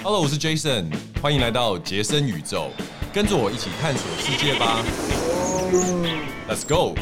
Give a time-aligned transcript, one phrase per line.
[0.00, 0.86] Hello，我是 Jason，
[1.20, 2.70] 欢迎来到杰森宇宙，
[3.12, 4.80] 跟着我一起探索世界吧。
[6.48, 6.94] Let's go！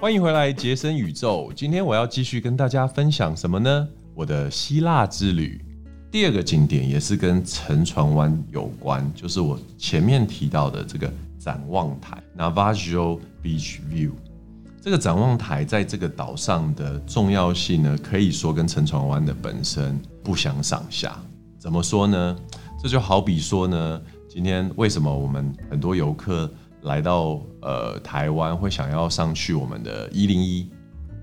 [0.00, 1.52] 欢迎回来，杰森宇宙。
[1.56, 3.88] 今天我要继续跟大家分享什么呢？
[4.14, 5.60] 我的希腊之旅。
[6.10, 14.12] 第二个景点也是跟沉船湾有关，就是我前面提到的这个展望台 （Navajo Beach View）。
[14.80, 21.16] 这个展望台在这个岛上的重要性呢，可以说跟沉船湾的本身不相上下。
[21.58, 22.36] 怎么说呢？
[22.82, 26.50] 这就好比说呢，今天为什么我们很多游客
[26.82, 30.68] 来到呃台湾会想要上去我们的一零一？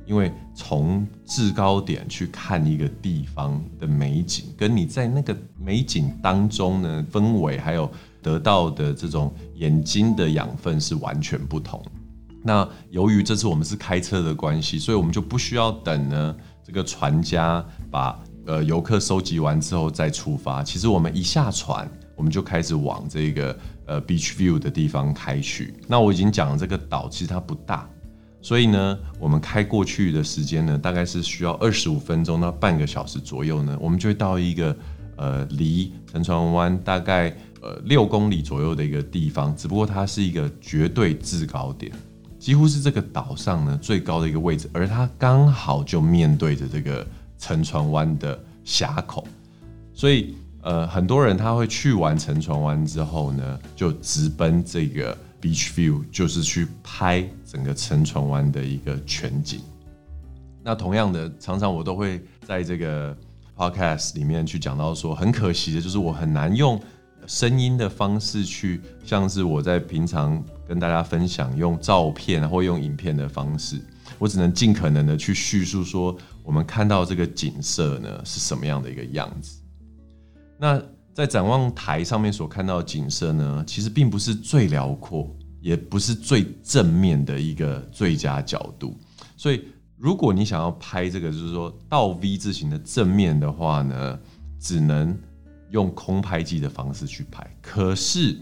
[0.05, 7.87] 因为从制高点去看一个地方的美景，跟你在那个美景当中呢氛围，还有
[8.19, 11.83] 得到的这种眼睛的养分是完全不同。
[12.41, 20.63] 那由于这次我们是开车的关系，所以我们就不需要等呢这个船家把呃游客收集完之后再出发。
[20.63, 25.75] 其实我们一下船，我们就开始往这个呃 beach view 的地方开去。
[25.87, 27.87] 那我已经讲了，这个岛其实它不大，
[28.41, 34.75] 所以呢，我们开过去的时间呢，大概是需要二十五分钟到半个小时左右呢，我们就会到一个
[35.17, 37.29] 呃离沉船湾大概
[37.61, 41.91] 呃六公里左右的一个地方，只不过它是一个绝对制高点。
[42.39, 47.05] 几乎是这个岛上呢最高的一个位置，而它刚好就面对着这个
[47.37, 49.27] 沉船湾的峡口，
[49.95, 59.59] 所以呃很多人他会去完沉船湾之后呢，就直奔这个 beach view，就是去拍整个沉船湾的一个全景。
[60.63, 63.17] 那同样的，常常我都会在这个
[63.57, 66.79] podcast 里面去讲到说，很可惜的就是我很难用。
[67.27, 73.79] 声音的方式去，像是我在平常跟大家分享用照片或用影片的方式，
[74.17, 79.59] 我只能尽可能的去叙述说，我们看到这个景色呢是什么样的一个样子。
[80.57, 80.81] 那
[81.13, 85.29] 在展望台上面所看到的景色呢，其实并不是最辽阔，
[85.61, 88.97] 也不是最正面的一个最佳角度。
[89.37, 89.63] 所以，
[89.97, 94.19] 如果你想要拍这个，就是说倒 V 字形的正面的话呢，
[94.59, 95.17] 只能。
[95.71, 98.35] 用空拍机的方式去拍，可是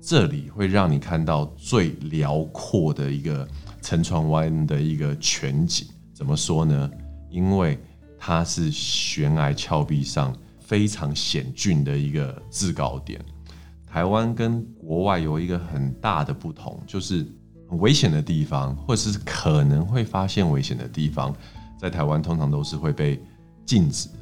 [0.00, 3.44] 这里会让你看到最辽阔的一个
[3.84, 5.86] 沉船湾的一个全景。
[6.14, 6.90] 怎么说呢？
[7.30, 7.78] 因为
[8.18, 13.20] 它是悬崖峭壁上非常险峻的一个制高点。
[13.86, 17.26] 台湾跟国外有一个很大的不同，就是
[17.68, 21.32] 很危险的地方，或者是可能会发现危险的地方，
[21.78, 23.22] 在台湾通常都是会被
[23.66, 24.14] 禁止的。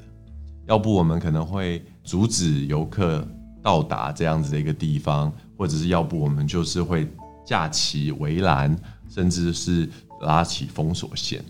[0.67, 1.81] 要不我们可能会。
[2.05, 3.25] 阻止游客
[3.63, 7.07] 到达这样子的一个地方，或者是要不我们就是会
[7.45, 8.77] 架起围栏，
[9.09, 9.89] 甚至是
[10.21, 11.45] 拉起封锁线。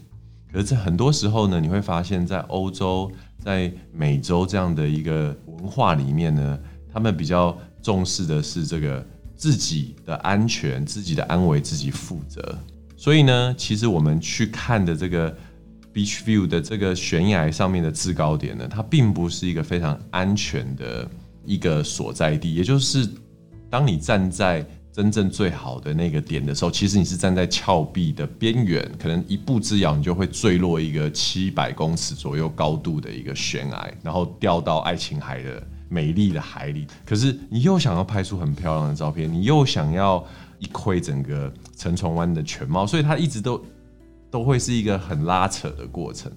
[0.52, 6.58] 可是，在很多时候呢，你会发现在欧洲、在美洲这样的一个文化里面呢，
[6.92, 12.58] 他们比较重视的是这个自己的安全、自己的安危自己负责。
[12.96, 15.34] 所以呢，其实我们去看的这个。
[15.94, 21.06] Beach view 的这个悬崖上面的制高点呢，它并不是一个非常安全的
[21.44, 22.54] 一个所在地。
[22.54, 23.06] 也就是，
[23.68, 36.86] 当你站在真正最好的那个点的时候，其实你是站在峭壁的边缘，可能一步之遥，你就会坠落一个七百公尺左右高度的一个悬崖，然后掉到爱琴海的美丽的海里。
[37.06, 40.24] 可是你又想要拍出很漂亮的照片，你又想要
[40.58, 43.64] 一窥整个沉船湾的全貌，所以它一直都。
[44.32, 46.32] 都会是一个很拉扯的过程。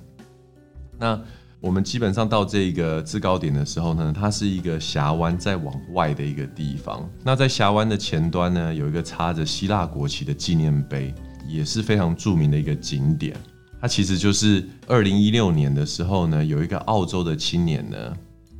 [0.99, 1.17] 那
[1.59, 7.09] 我们基本上到这个制高点的时候呢，它是一个峡湾再往外的一个地方。
[7.23, 11.13] 那在峡湾的前端呢，有一个插着希腊国旗的纪念碑，
[11.47, 13.35] 也是非常著名的一个景点。
[13.81, 17.97] 它其实就是二零一六年的时候呢，有一个澳洲的青年呢，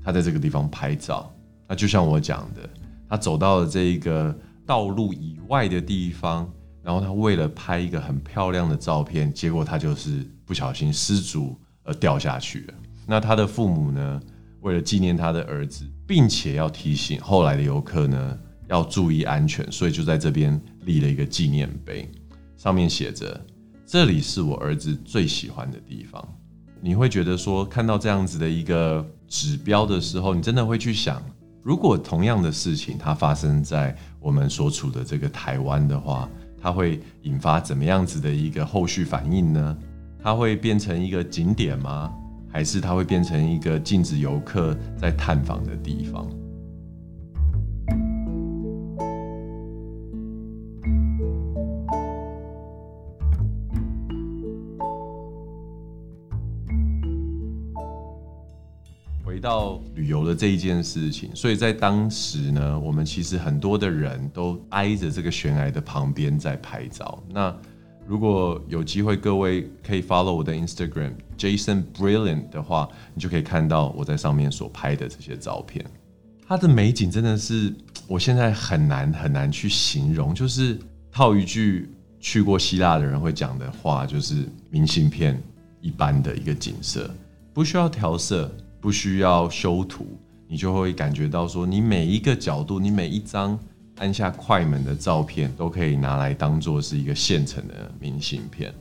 [0.03, 1.31] 他在这个地方拍照。
[1.67, 2.61] 那就像我讲的，
[3.07, 4.35] 他走到了这一个
[4.66, 6.50] 道路以外的地方。
[6.81, 12.73] 然后他为了拍一个很漂亮的照片，结果他就是不小心失足而掉下去了。
[13.05, 14.19] 那他的父母呢，
[14.61, 18.37] 为了纪念他的儿子，并且要提醒后来的游客呢
[18.67, 22.09] 要注意安全，所以就在这边立了一个纪念碑，
[22.57, 23.40] 上面写着
[23.85, 26.28] ：“这里是我儿子最喜欢的地方。”
[26.81, 31.22] 你会觉得说，看到这样子的一个指标的时候，你真的会去想，
[31.61, 36.29] 如果同样的事情它发生在我们所处的这个台湾的话。
[36.57, 39.78] 它会引发怎么样子的一个后续反应呢？
[40.19, 42.11] 它会变成一个景点吗？
[42.55, 46.25] 还是它会变成一个禁止游客在探访的地方？
[59.22, 67.22] 回到旅游的这一件事情，所以在当时呢，我们其实很多的人都挨着这个悬崖的旁边在拍照。
[67.28, 67.53] 那
[68.05, 75.84] 如果有机会，各位可以 follow 我的 Instagram Jason Brilliant 的话，你就可以看到我在上面所拍的这些照片。
[76.47, 77.73] 它的美景真的是
[78.07, 80.79] 我现在很难很难去形容，就是
[81.11, 85.41] 套一句去过希腊的人会讲的话，就是明信片
[85.81, 87.09] 一般的一个景色，
[87.53, 88.52] 不需要调色。
[88.81, 90.05] 不需要修图，
[90.47, 93.57] 你就会感觉到说，你每一个角度，你每一张
[93.97, 98.73] 按下快门的照片，都可以拿来当做是一个现成的明信片。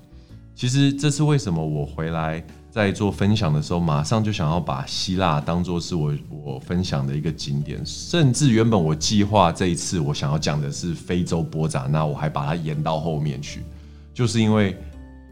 [0.54, 13.62] 其实这是为什么我回来在做分享的时候，马上就想要把希腊当做是我我分享的一个景点，甚至原本我计划这一次我想要讲的是非洲波扎那，我还把它延到后面去，
[14.12, 14.76] 就是因为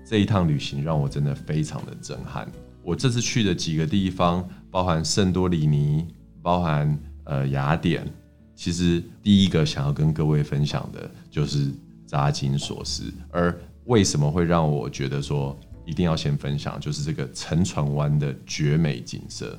[0.04, 2.50] 这一趟旅行让我真的非常的震撼。
[2.82, 4.48] 我这次去的几个地方。
[4.72, 6.06] 包含圣多里尼，
[6.40, 8.10] 包含呃雅典，
[8.62, 11.72] 其实第一个想要跟各位分享的就是
[12.06, 13.12] 扎金索斯。
[13.32, 13.52] 而
[13.86, 19.58] 为什么会让我觉得说一定要先分享，就是这个沉船湾的绝美景色。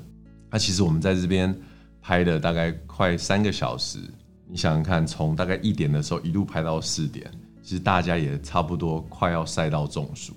[0.50, 1.54] 那其实我们在这边
[2.02, 4.00] 拍了大概快三个小时，
[4.48, 7.30] 你想想看，从大概一点的时候一路拍到四点，
[7.62, 10.34] 其实大家也差不多快要晒到中暑。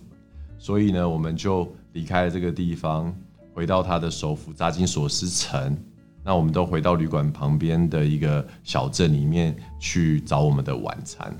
[0.59, 3.15] 所以呢，我们就离开了这个地方。
[3.55, 5.79] 回到他的首府扎金索斯城，
[6.27, 11.33] 那我们都回到旅馆旁边的一个小镇里面去找我们的晚餐。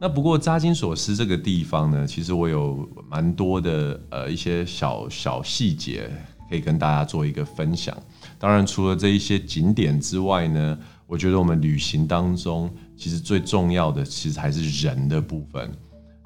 [0.00, 6.10] 那不过扎金索斯这个地方呢，其实我有蛮多的呃一些小小细节
[6.48, 7.94] 可以跟大家做一个分享。
[8.38, 15.70] 当然，除了这一些景点之外呢，我觉得我们旅行当中其实最重要的其实还是人的部分。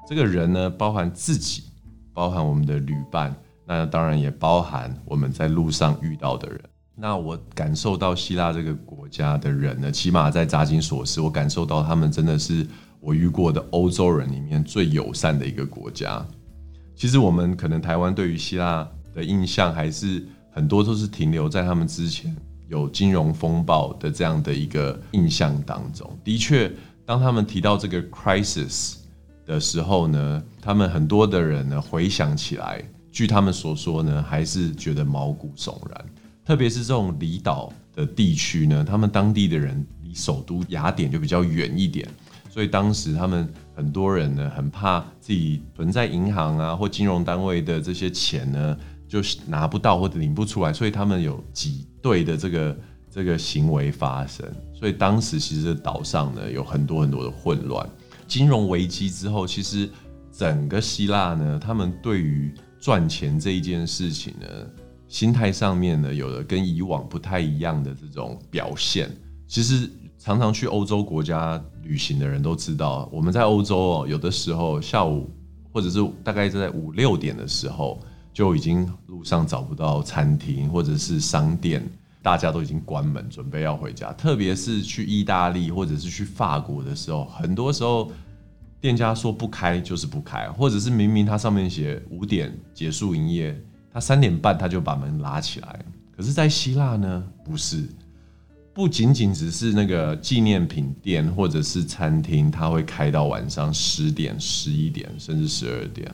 [0.07, 1.63] 这个人呢，包含自己，
[2.13, 3.35] 包含我们的旅伴。
[3.65, 6.59] 那当然也包含我们在路上遇到的人。
[7.01, 12.67] 那我感受到希腊这个国家的人呢，起码在扎金索斯，我感受到他们真的是
[12.99, 16.25] 我遇过的欧洲人里面最友善的一个国家。
[16.95, 18.85] 其实我们可能台湾对于希腊
[19.15, 22.35] 的印象还是很多都是停留在他们之前
[22.67, 26.19] 有金融风暴的这样的一个印象当中。
[26.21, 26.69] 的确，
[27.05, 28.97] 当他们提到这个 crisis
[29.45, 32.83] 的时候呢，他们很多的人呢回想起来。
[33.09, 36.05] 据他们所说呢，还是觉得毛骨悚然。
[36.49, 42.09] 特别是这种离岛的地区呢，他们当地的人离首都雅典就比较远一点，
[42.49, 48.75] 所以当时他们很多人呢，很怕自己存在银行啊或金融单位的这些钱呢，
[49.07, 52.77] 就是拿不到或者领不出来，所以他们有挤兑的这个
[53.11, 54.43] 这个行为发生。
[54.73, 57.87] 所以当时其实岛上呢，有很多很多的混乱。
[58.27, 59.87] 金融危机之后，其实
[60.35, 64.47] 整个希腊呢，他们对于赚钱这一件事情呢，
[65.09, 69.09] 心态上面呢，有了跟以往不太一样的这种表现。
[69.47, 75.29] 其实常常去欧洲国家旅行的人都知道，我们在欧洲哦，有的时候下午
[75.73, 77.99] 或者是大概在五六点的时候，
[78.31, 81.83] 就已经路上找不到餐厅或者是商店，
[82.21, 84.13] 大家都已经关门，准备要回家。
[84.13, 88.11] 特别是去意大利或者是去法国的时候，很多时候。
[88.81, 93.61] 店家说不开就是不开，或者是明明它上面写五点结束营业，
[93.91, 95.79] 他三点半他就把门拉起来。
[96.15, 97.87] 可是，在希腊呢，不是，
[98.73, 106.13] 不仅仅只是那个纪念品店或者是餐厅，它会开到晚上十点、十一点，甚至十二点。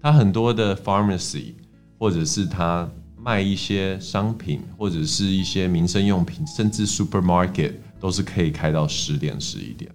[0.00, 1.54] 它很多的 pharmacy
[1.98, 9.90] 或者是它卖一些商品或者是一些民生用品，甚至 supermarket 都是可以开到十点、十一点。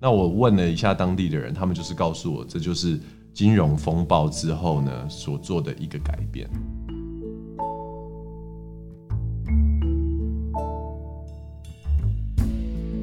[0.00, 3.00] 那我问了一下当地的人，他们就是告诉我，这就是
[3.38, 6.50] 金融风暴之后呢所做的一个改变。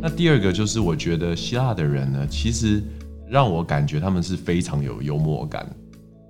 [0.02, 2.84] 那第二个就是，我觉得希腊的人呢，其实
[3.30, 5.74] 让我感觉他们是非常有幽默感。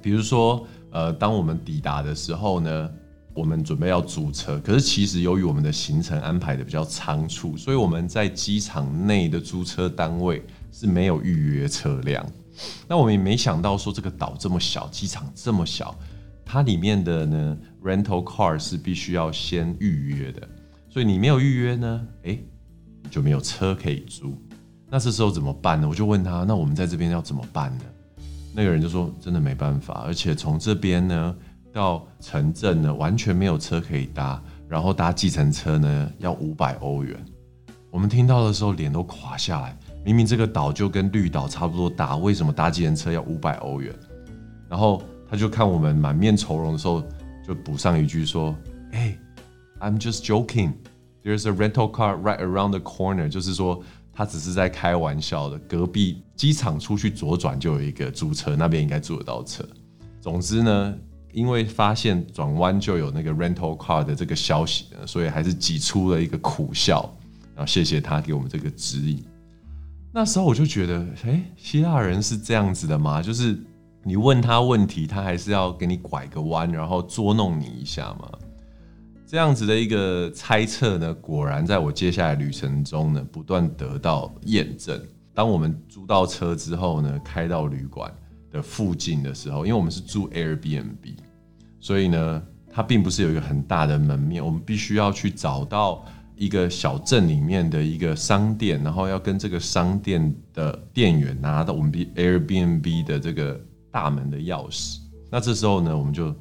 [0.03, 2.89] 比如说，呃，当我们抵达的时候呢，
[3.33, 10.43] 我们准备要租车，可是其实由于我们的行程安排的比较仓促，所以我们在机场内的租车单位。
[10.77, 12.25] 是没有预约车辆，
[12.87, 15.93] 那我们也没想到说这个岛这么小，机场这么小，
[16.45, 20.47] 它里面的呢 rental car 是必须要先预约的，
[20.89, 22.39] 所以你没有预约呢，哎，
[23.09, 24.35] 就没有车可以租。
[24.89, 25.89] 那这时候怎么办呢？
[25.89, 27.83] 我就问他，那我们在这边要怎么办呢？
[28.53, 31.35] 那个人就说，真的没办法，而且从这边呢
[31.73, 37.17] 到城镇呢完全没有车可以搭，然后搭计程车呢要五百欧元。
[37.91, 39.77] 我们听到的时候脸都垮下来。
[40.05, 43.91] 明明这个岛就跟绿岛差不多大，为什么搭计程车要五百欧元？
[44.69, 47.03] 然后他就看我们满面愁容的时候，
[47.45, 48.55] 就补上一句说
[48.93, 49.17] ：“哎
[49.79, 50.73] I'm just joking.
[51.23, 53.83] There's a rental car right around the corner，就是说
[54.13, 55.57] 他只是在开玩笑的。
[55.67, 59.67] 隔壁机场出去左转就有一个租车，那边应该租得到车。
[60.21, 60.95] 总之呢，
[61.33, 67.11] 因为发现转弯就有那个 rental car 的这个消息，所以还是挤出了一个苦笑。
[67.55, 69.23] 然后谢谢他给我们这个指引。
[70.17, 73.21] 那时候我就觉得，哎，希腊人是这样子的吗？
[73.21, 73.59] 就是
[74.01, 78.31] 你问他问题，他还是要给你拐个弯，然后捉弄你一下吗？
[79.27, 84.97] 这样子的一个猜测呢，果然在我接下来旅程中呢，不断得到验证。
[85.33, 88.09] 当我们租到车之后呢，开到旅馆
[88.49, 91.17] 的附近的时候，因为我们是住 Airbnb，
[91.81, 92.41] 所以呢，
[92.71, 96.05] 它并不是有一个很大的门面，我们必须要去找到
[96.35, 103.59] 一个小镇里面的一个商店，然后要跟这个商店的店员拿到我们 Airbnb 的这个
[103.91, 104.97] 大门的钥匙。
[105.31, 106.35] 那这时候呢，我们就。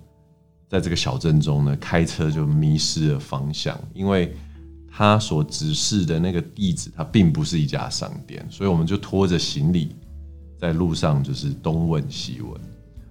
[0.66, 4.34] 在这个小镇中呢，开车就迷失了方向，因为
[4.90, 9.94] 他所指示的那个地址，它并不是一家商店，所以我们就拖着行李
[10.58, 12.60] 在路上，就是东问西问。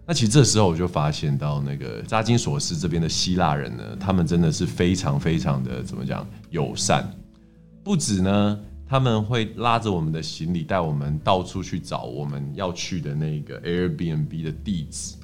[0.06, 7.10] 那其实这时候我就发现到，那个扎金索斯这边的希腊人呢，他们真的是非常非常的怎么讲友善，
[7.84, 15.16] 不止呢，他们会拉着我们的行李，带我们到处去找我们要去的那个 Airbnb 的地址。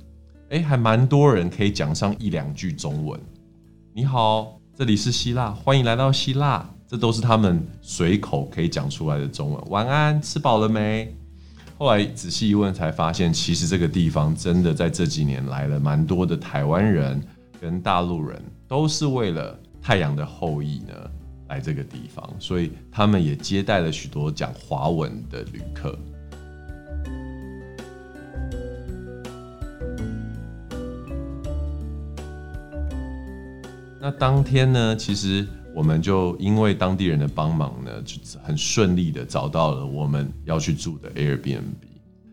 [0.50, 3.20] 哎，还蛮多人可以讲上一两句中文。
[3.94, 6.68] 你好，这里是希腊，欢迎来到希腊。
[6.88, 9.64] 这都是他们随口可以讲出来的中文。
[9.70, 11.14] 晚安，吃饱了没？
[11.80, 17.24] 后来仔细一问，才发现其实这个地方真的在这几年来了蛮多的台湾人
[17.62, 20.94] 跟大陆人，都是为了太阳的后裔呢
[21.48, 25.98] 来这个地方，所以他们也接待了许多讲华文的旅客。
[34.02, 35.48] 那当天呢，其实
[35.80, 41.62] 我们就因为当地人的帮忙呢，就很顺利的找到了我们要去住的 Airbnb。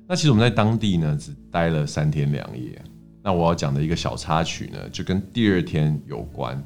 [0.09, 2.83] 那其实我们在当地呢，只待了三天两夜。
[3.23, 6.61] 那我要讲的一个小插曲呢，就跟第二天有关。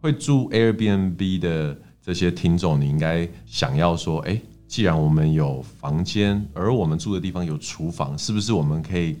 [0.00, 9.16] 会住 Airbnb 的这些听众，你应该想要说，哎，既然我们有房间，而我们住的地方有厨房，是不是我们可以？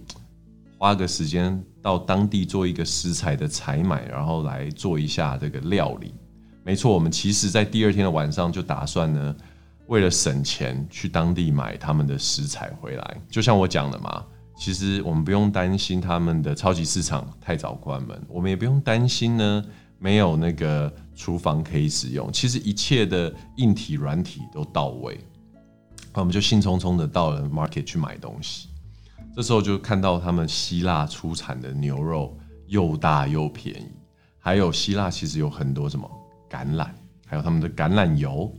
[0.78, 6.14] 花个时间到当地做一个食材的采买，然后来做一下这个料理。
[6.68, 9.34] 没错，我们其实在第二天的晚上就打算呢，
[9.86, 13.20] 为了省钱去当地买他们的食材回来。
[13.30, 14.22] 就像我讲的嘛，
[14.54, 19.64] 其实我们不用担心他们的超级市场太早关门，我们也不用担心呢
[19.98, 22.30] 没有那个厨房可以使用。
[22.30, 25.18] 其实一切的硬体软体都到位，
[26.12, 28.68] 那我们就兴冲冲的到了 market 去买东西。
[29.34, 33.88] 这时候就看到他们希腊出产的牛肉又大又便宜，
[34.38, 36.06] 还有希腊其实有很多什么
[36.50, 36.88] 橄榄，
[37.26, 38.52] 还有他们的橄榄油，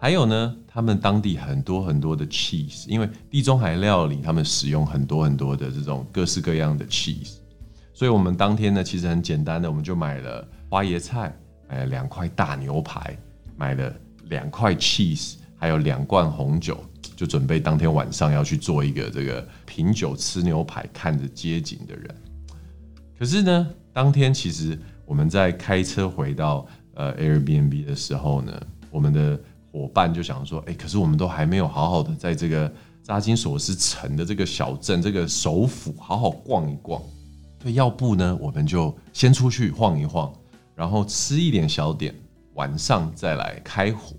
[0.00, 7.36] 还有呢，他们当地很多很多的 cheese，因为地中海料理他们使用很多很多的这种各式各样的 cheese，
[7.92, 11.34] 所以我们当天呢其实很简单的，我们就买了花椰菜，
[11.68, 13.16] 买了两块大牛排，
[13.56, 16.78] 买了两块 cheese，还有两罐红酒。
[17.16, 22.12] 就准备当天晚上要去做一个这个品酒吃牛排看着街景的人。
[23.16, 24.76] 可是呢，当天其实
[25.06, 28.60] 我们在开车回到呃 Airbnb 的时候呢，
[28.90, 29.38] 我们的
[29.72, 32.72] 伙伴就想说：“哎，可是我们都还没有好好的在这个
[33.02, 37.00] 扎金索斯城的这个小镇这个首府好好逛一逛。
[37.58, 40.32] 对，要不呢，我们就先出去晃一晃，
[40.74, 42.14] 然后吃一点小点，
[42.54, 44.16] 晚上再来开火，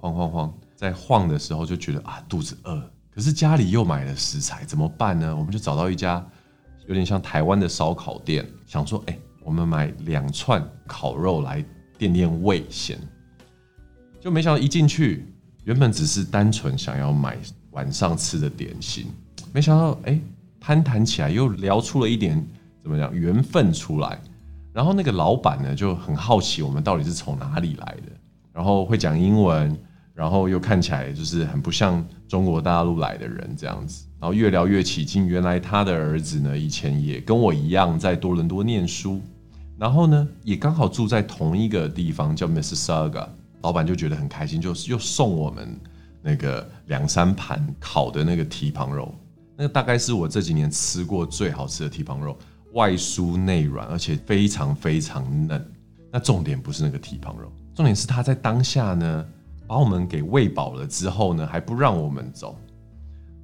[0.00, 2.78] 晃晃晃。”在晃的时候就觉得啊肚子饿，
[3.10, 5.34] 可是家里又买了食材，怎么办呢？
[5.34, 6.22] 我们就找到一家
[6.86, 11.64] 有点像台湾的烧烤店，想说哎，我们买两串烤肉来
[11.98, 12.98] 垫垫胃先。
[14.20, 15.26] 就没想到一进去，
[15.64, 17.36] 原本只是单纯想要买
[17.70, 19.06] 晚上吃的点心，
[19.52, 20.18] 没想到哎，
[20.60, 22.44] 攀谈起来又聊出了一点
[22.82, 24.20] 怎么样缘分出来。
[24.72, 28.12] 然后那个老板呢就很好奇我们到底是从哪里来的，
[28.52, 29.76] 然后会讲英文。
[30.16, 35.26] 然后又看起来就是很不像中国大陆来的人这样子，然后越聊越起劲。
[35.26, 39.20] 原来他的儿子呢，以前也跟我一样在多伦多念书，
[39.78, 43.28] 然后呢也刚好住在同一个地方，叫 Miss Saga。
[43.62, 45.78] 老板就觉得很开心，就是又送我们
[46.22, 49.12] 那个两三盘烤的那个蹄膀肉，
[49.56, 52.36] 那个大概是我这几年吃过最好吃的蹄膀肉，
[52.74, 55.64] 外酥内软，而且非常非常嫩。
[56.12, 59.26] 那重点不是那个蹄膀肉，重点是他在当下呢。
[59.68, 62.56] 把我们给喂饱了之后呢，还不让我们走。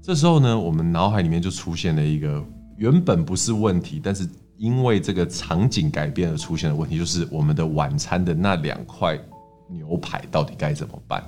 [0.01, 2.41] 这时候呢，我们脑海里面就出现了一个
[2.77, 4.25] 原本不是问题，但是
[4.63, 9.19] 因为这个场景改变而出现的问题，就是我们的晚餐的那两块
[9.67, 11.21] 牛排到底该怎么办？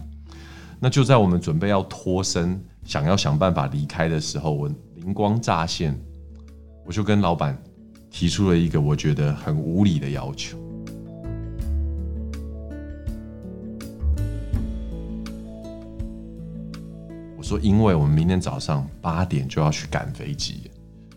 [0.79, 6.01] 那就在我们准备要脱身，想要想办法离开的时候，我灵光乍现，
[6.87, 7.61] 我就跟老板
[8.09, 10.57] 提出了一个我觉得很无理的要求。
[17.37, 20.71] 我说，因为我们明天早上八点就要去赶飞机。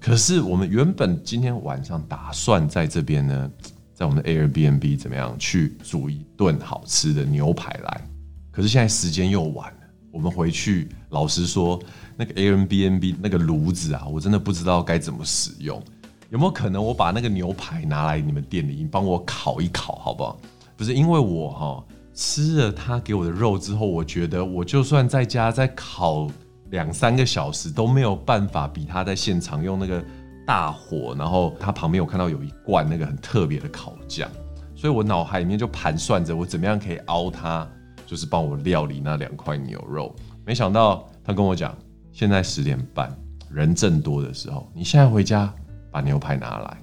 [0.08, 3.52] 可是我们原本今天晚上打算在这边呢，
[3.94, 8.08] 在我们的 Airbnb 怎么样去煮一顿好吃的牛排来？
[8.50, 11.78] 可是现在时间又晚了，我们回去老实说，
[12.16, 15.84] 那个 Airbnb 那个炉子啊，我真的不知道该怎么使用。
[16.30, 20.40] 有没有可能我把那个牛排拿来你们店里，你帮我烤一烤好不好？
[20.78, 26.32] 不是因为我哈吃了他给我的肉之后，我觉得我就算在家再烤。
[26.70, 30.04] 两三个小时都没有办法比他在现场用那个
[30.46, 34.30] 大火，然后他旁边我看到有一罐那个很特别的烤酱，
[34.76, 37.68] 所以我脑海里面就盘算着我怎么样可以熬他，
[38.06, 40.14] 就是帮我料理那两块牛肉。
[40.46, 41.78] 没想到他跟我讲，
[42.12, 43.14] 现在十点半
[43.50, 45.54] 人正多的时候，你现在回家
[45.92, 46.78] 把牛排拿来，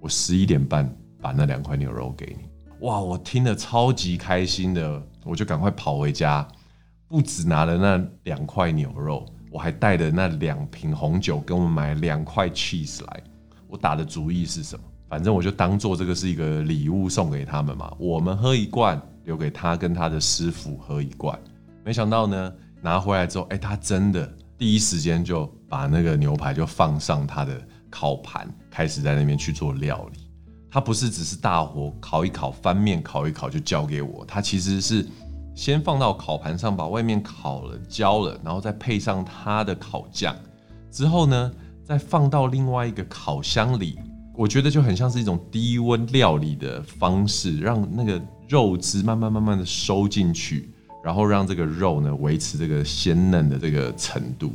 [0.00, 0.88] 我十一点半
[1.20, 2.48] 把那两块牛肉给你。
[2.86, 6.46] 哇，我听了超级开心的，我就赶快跑回家。
[7.08, 13.22] 不止拿了那两块牛肉，我还带了那两瓶红酒，跟我们买两块 cheese 来。
[13.68, 14.82] 我打的主意是什么？
[15.08, 17.94] 反正我就当做这个是一个礼物送给他们嘛。
[17.96, 21.38] 我们喝一罐，留给他跟他的师傅喝一罐。
[21.84, 27.56] 没想到呢，拿回来之后，哎，他真的第一时间就把那个牛排就放上他的
[27.88, 30.28] 烤盘，开始在那边去做料理。
[30.68, 35.06] 他不是只是大火烤一烤，翻面烤一烤就交给我，他其实是。
[35.56, 40.36] 先放到烤盘上，把外面烤了、焦了，然后再配上它的烤酱，
[40.90, 41.50] 之后呢，
[41.82, 43.98] 再放到另外一个烤箱里。
[44.34, 50.70] 我觉得就很像是一种低温料理的方式，让那个肉汁慢慢慢慢的收进去，
[51.02, 54.52] 然后让这个肉呢维持这个鲜嫩的这个程度。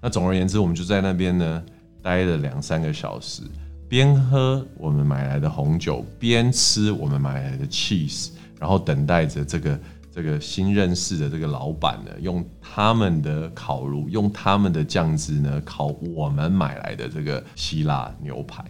[0.00, 1.62] 那总而言之，我们就在那边呢
[2.02, 3.42] 待了两三个小时，
[3.90, 9.78] 边喝我们买来的红酒，边吃我们买来的 cheese，然后等待着这个。
[10.12, 18.64] 这个新认识的这个老板呢，用他们的烤炉，用他们的酱汁呢烤我们买来的这个希腊牛排。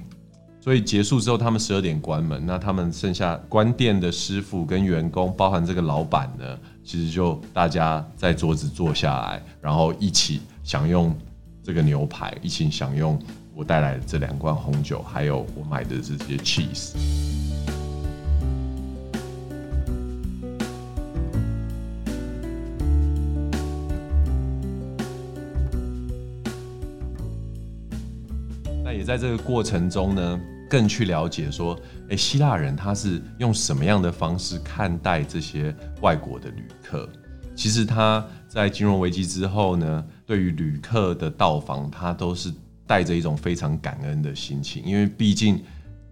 [0.62, 6.44] 所以结束之后，他们十二点关门，那他们剩下关店的师傅跟员工，包含这个老板呢，
[6.84, 11.16] 其实就大家在桌子坐下来，然后一起享用
[11.62, 13.18] 这个牛排，一起享用
[13.54, 16.92] 我带来的这两罐红酒，还有我买的这些 cheese。
[29.00, 31.74] 也在这个过程中呢，更去了解说，
[32.10, 37.08] 哎，希腊人他是用什么样的方式看待这些外国的旅客？
[37.56, 42.52] 其实他在金融危机之后呢，对于旅客的到访，他都是
[42.86, 45.58] 带着一种非常感恩的心情，因为毕竟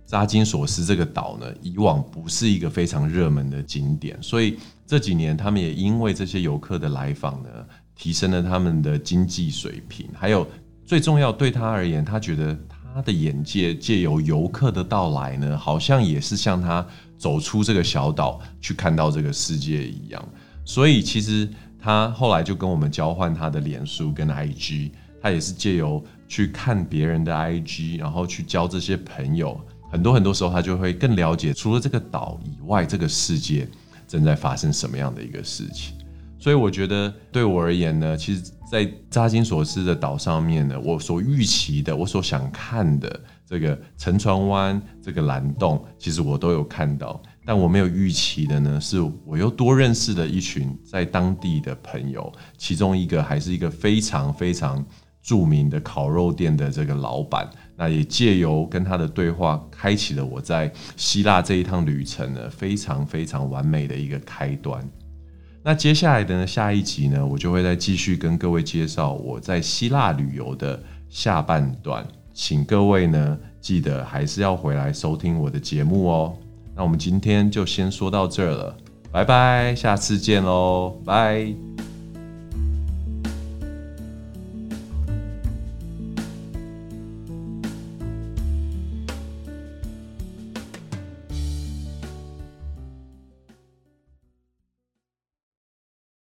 [0.06, 7.50] 扎金索斯这个岛呢，以往不是一个非常热门的景点，所以这几年他们也因为这些游客的来访呢，
[7.94, 10.46] 提升了他们的经济水平，还有
[10.86, 12.58] 最重要对他而言，他觉得。
[12.98, 16.84] 他的眼界借由游客的到来呢，好像也是像他
[17.16, 20.20] 走出这个小岛去看到这个世界一样。
[20.64, 21.48] 所以其实
[21.80, 24.90] 他后来就跟我们交换他的脸书跟 IG，
[25.22, 29.60] 他也是借由去看别人的 IG，然后去交这些朋友。
[29.92, 33.68] 很多很多时候他就会更了解除了这个岛以外，这个世界
[34.08, 35.94] 正在发生什么样的一个事情。
[36.38, 38.52] 所以我觉得对我而言呢，其实。
[38.70, 47.18] 在扎金索斯的岛上面呢，我所预期的，我所想看的这个沉船湾、这个蓝洞，其实我都有看到。
[47.46, 54.84] 但我没有预期的呢，是我又多认识了一群在当地的朋友，其中一个还是一个非常非常
[55.22, 57.48] 著名的烤肉店的这个老板。
[57.74, 64.86] 那也借由跟他的对话，开启了我在希腊这一趟旅程呢，非常非常完美的一个开端。
[65.68, 72.02] 那接下来的呢，下一集呢，我就会再继续跟各位介绍我在希腊旅游的下半段，
[72.32, 76.34] 请各位呢记得还是要回来收听我的节目哦。
[76.74, 78.74] 那我们今天就先说到这儿了，
[79.12, 81.52] 拜拜，下次见喽，拜。